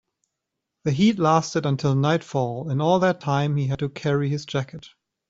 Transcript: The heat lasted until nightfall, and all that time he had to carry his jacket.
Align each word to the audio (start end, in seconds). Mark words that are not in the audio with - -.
The 0.83 0.93
heat 0.93 1.19
lasted 1.19 1.67
until 1.67 1.93
nightfall, 1.93 2.71
and 2.71 2.81
all 2.81 2.97
that 3.01 3.21
time 3.21 3.55
he 3.55 3.67
had 3.67 3.77
to 3.77 3.89
carry 3.89 4.29
his 4.29 4.47
jacket. 4.47 4.89